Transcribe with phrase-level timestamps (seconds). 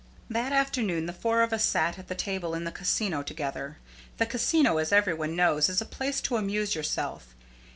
[0.31, 3.77] That afternoon the four of us sat at a table in the Casino together.
[4.17, 7.35] The Casino, as every one knows, is a place to amuse yourself.